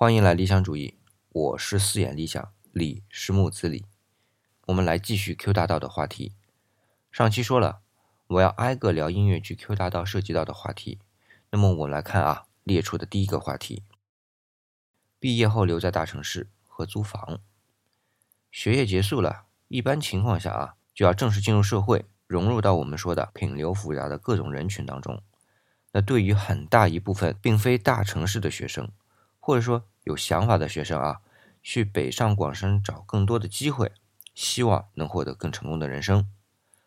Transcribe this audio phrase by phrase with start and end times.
[0.00, 0.94] 欢迎来理想主义，
[1.30, 3.84] 我是四眼理想，李是木子李。
[4.66, 6.36] 我们来继续 Q 大道的话题。
[7.10, 7.80] 上期说了，
[8.28, 11.00] 我要挨个聊音乐剧 Q 大道涉及到的话题。
[11.50, 13.82] 那么我们来看啊，列出的第一个话题：
[15.18, 17.40] 毕业后留在大城市和租房。
[18.52, 25.20] 学业结束了，一般情况下啊，就要正式进入社会，融入到我们说的品流复杂的各种人群当中。
[25.90, 28.88] 那对于很大一部分并非大城市的学生，
[29.48, 31.22] 或者说有想法的学生啊，
[31.62, 33.92] 去北上广深找更多的机会，
[34.34, 36.30] 希望能获得更成功的人生。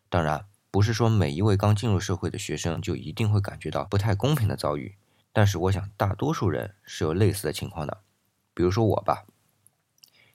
[0.09, 4.95] 当然，不是说每一位刚进入社会的学生就一定会感觉到不太公平的遭遇，
[5.33, 8.03] 但是我想大多数人是有类似的情况的。
[8.53, 9.25] 比如说我吧，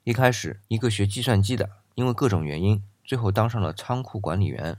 [0.02, 4.78] 一开始一个学计算机的，因为各种原因，最后当上了仓库管理员。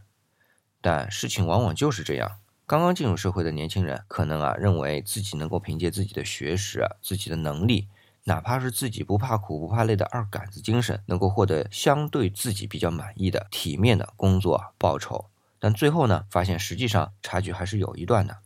[0.82, 2.40] 但事情往往就是这样。
[2.68, 7.88] 刚刚进入社会的年轻人，可能啊认为自己能够凭借自己的学识、自己的能力，
[8.26, 15.30] 哪怕是自己不怕苦不怕累的二杆子精神，能够获得相对自己比较满意的体面的工作报酬。
[15.60, 18.40] 但最后呢，发现实际上差距还是有一段的。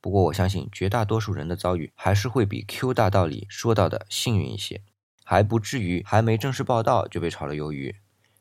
[0.00, 4.80] 不过我相信绝大多数人的遭遇还是会比 Q 大道理说到的幸运一些，
[5.22, 7.94] 还不至于还没正式报道就被炒了鱿鱼。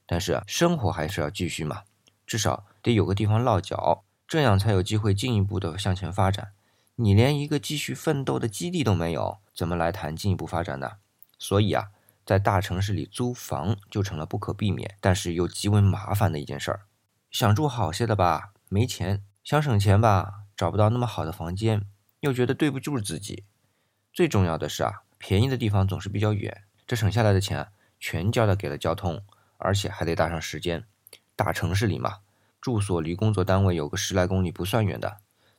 [0.06, 1.82] 但是生活还是要继续嘛，
[2.26, 4.05] 至少得有个地方落脚。
[4.28, 6.54] 这样才有机会进一步的向前发展。
[6.96, 10.94] 你连一个继续奋斗的基地都没有，怎么来谈进一步发展呢？
[11.38, 11.90] 所以啊，
[12.26, 16.86] 在大城市里租房就成了不可避免，但是又极为麻烦的一件事儿。
[17.30, 21.84] 想住好些的吧，没钱；想省钱吧，找不到那么好的房间，
[22.22, 23.44] 又觉得对不住自己。
[24.14, 27.68] 最重要的是啊，便宜的地方总是比较远，这省下来的钱
[28.00, 29.22] 全交代给了交通，
[29.58, 30.86] 而且还得搭上时间。
[31.36, 32.20] 大城市里嘛。
[32.66, 35.18] 住所离工作单位有个十来公里不算远的，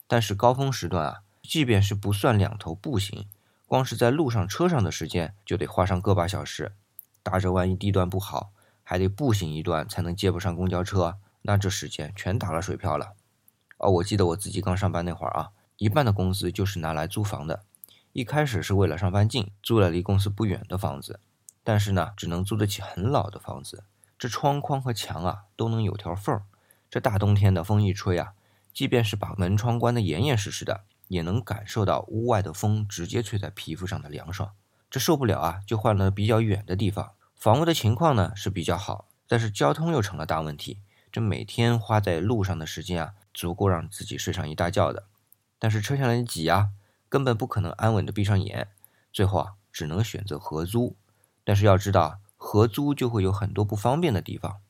[0.08, 3.28] 但是高峰时段啊，即便是不算两头步行，
[3.64, 6.74] 光是在路上车上的时间就得花上个把小时。
[7.22, 8.50] 打着万一地段不好，
[8.82, 13.12] 还得步行一段才能接不上公交车，那这时间全打了水漂了。
[13.78, 17.62] 哦，我记得我自己刚上班那会儿啊，一半的工资就是拿来租房的。
[18.12, 21.20] 一开始是为了上班近，租了离公司不远的房子，
[21.62, 23.84] 但是呢，只能租得起很老的房子，
[24.18, 26.42] 这窗框和墙啊都能有条缝儿。
[26.96, 28.32] 这大冬天的风一吹啊，
[28.72, 34.52] 即便是把门窗关得严严实实的，也能感受到屋外的风直接吹在皮肤上的凉爽。
[34.88, 37.12] 这受不了啊，就换了比较远的地方。
[37.34, 40.80] 房屋的情况呢是比较好，但是交通又成了大问题。
[41.12, 45.04] 这每天花在路上的时间啊，足够让自己睡上一大觉的。
[45.58, 46.70] 但是车厢里挤啊，
[47.10, 48.68] 根本不可能安稳的闭上眼。
[49.12, 50.96] 最后啊，只能选择合租。
[51.44, 54.62] 但是要知道，合租就会有很多不方便的地方。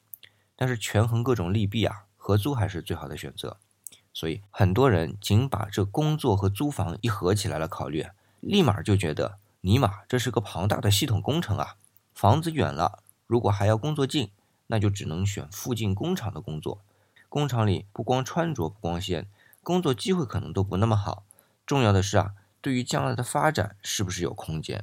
[0.56, 2.05] 但是权衡各种利弊啊。
[2.26, 3.56] 合租还是最好的选择，
[4.12, 8.04] 所以很多人仅把这工作和租房一合起来了考虑，
[8.40, 11.76] 立马就觉得尼玛这是个庞大的系统工程啊！
[12.16, 12.98] 房子远了，
[13.28, 14.32] 如果还要工作近，
[14.66, 16.80] 那就只能选附近工厂的工作。
[17.28, 19.28] 工厂里不光穿着不光鲜，
[19.62, 21.22] 工作机会可能都不那么好。
[21.64, 24.82] 重要的是啊，对于将来的发展是不是有空间？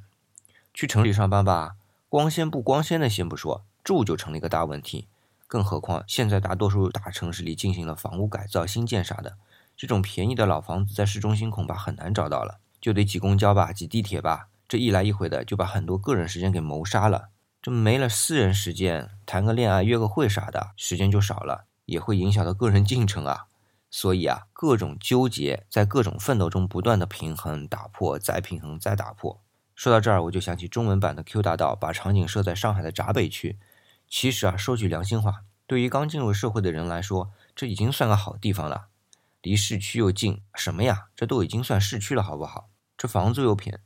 [0.73, 1.75] 去城里上班吧，
[2.07, 5.09] 光鲜不光鲜的先不说，住就成了一个大问题。
[5.53, 9.37] 更何况，现在大多数大城市里进行了房屋改造、新建啥的，
[9.77, 17.29] 这种便宜的老房子在市中心恐怕很难找到了，就得挤公交吧，挤地铁吧，这一来一回的，就把很多个人时间给谋杀了。
[17.61, 23.45] 这没了私人时间，谈个恋爱、约个会啥的，时间就少了，也会影响到个人进程啊。
[23.91, 29.39] 所以啊，各种纠结，在各种奋斗中不断的平衡、打破、再平衡、再打破。
[29.75, 33.59] 说到这儿，我就想起中文版的 Q 大道，把场景设在上海的闸北区。
[34.16, 38.90] 其实啊，说句良心话，对于刚进入社会的人来说，这已经算个好地方了，
[39.41, 42.69] 离市区又近，什么呀，这都已经算市区了，好不好？
[42.96, 43.81] 这房租又便，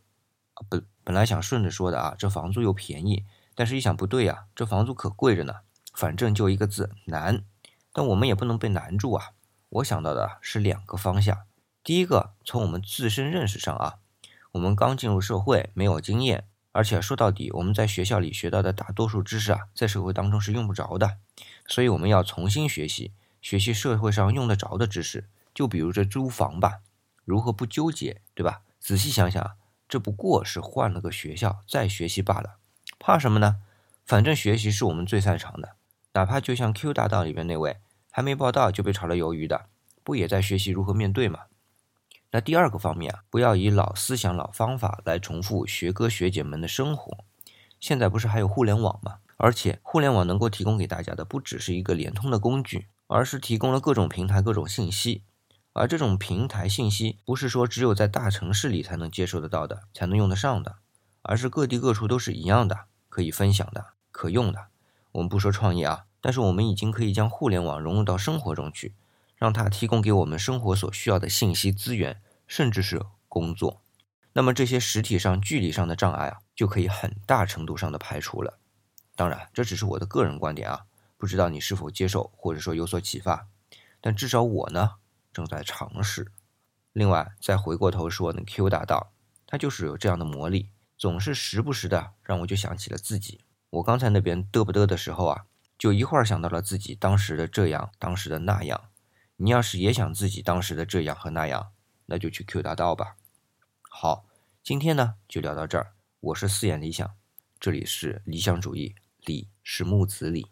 [0.55, 3.23] 啊不，本来想顺着说的啊，这房租又便宜，
[3.55, 5.61] 但是一想不对呀，这房租可贵着呢。
[5.93, 7.45] 反正就一个字难，
[7.93, 9.29] 但我们也不能被难住啊。
[9.69, 11.43] 我想到的是两个方向，
[11.81, 13.99] 第一个从我们自身认识上啊，
[14.51, 16.49] 我们刚进入社会，没有经验。
[16.77, 21.17] 而且说到底，我们在学校里学到的大多数知识啊，在社会当中是用不着的，
[21.65, 25.27] 所以我们要重新学习，学习社会上用得着的知识。
[25.55, 26.81] 就比如这租房吧，
[27.25, 28.61] 如何不纠结，对吧？
[28.79, 29.57] 仔细想想，
[29.89, 32.57] 这不过是换了个学校再学习罢了，
[32.99, 33.57] 怕什么呢？
[34.05, 35.77] 反正学习是我们最擅长的，
[36.13, 37.77] 哪怕就像 Q 大道里边那位
[38.11, 39.65] 还没报道就被炒了鱿鱼的，
[40.03, 41.45] 不也在学习如何面对吗？
[42.31, 47.25] 那第二个方面啊，不要以老思想、老方法来重复学哥学姐们的生活。
[47.79, 49.19] 现在不是还有互联网吗？
[49.37, 55.23] 而且互联网能够提供给大家的不只是一个联通的工具，而是提供了各种平台、各种信息。
[55.73, 60.77] 而这种平台信息不是说只有在大城市里才能接受得到的、才能用得上的，
[61.21, 64.69] 而是各地各处都是一样的，可以分享的、可用的。
[65.11, 68.95] 我们不说创业啊，但是我们已经可以将互联网融入到生活中去，
[69.37, 73.81] 让它提供给我们生活所需要的信息资源，甚至是工作。
[74.33, 78.59] 那么这些实体上、距离上的障碍啊，就可以很大程度上的排除了。
[79.15, 80.85] 当然，这只是我的个人观点啊，
[81.17, 83.47] 不知道你是否接受，或者说有所启发。
[83.99, 84.95] 但至少我呢，
[85.33, 86.31] 正在尝试。
[86.93, 89.11] 另外，再回过头说，那 Q 大道，
[89.47, 93.41] 它就是有这样的魔力，总是时不时的让我就想起了自己。
[93.71, 95.45] 我刚才那边嘚不嘚的时候啊，
[95.77, 98.89] 就一会儿想到了自己当时的这样，当时的那样。
[99.39, 101.71] 你要是也想自己当时的这样和那样，
[102.07, 103.17] 那就去 Q 大道吧。
[103.83, 104.25] 好，
[104.63, 105.93] 今天呢就聊到这儿。
[106.19, 107.15] 我是四眼理想，
[107.59, 110.47] 这里是理想主义，理是木子李。